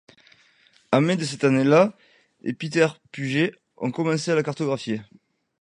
[0.91, 1.95] En mai de cette année-là,
[2.41, 5.03] et Peter Puget, ont commencé à la cartographier.